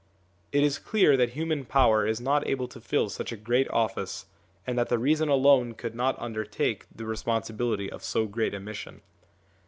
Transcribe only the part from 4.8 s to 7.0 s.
the reason alone could not under take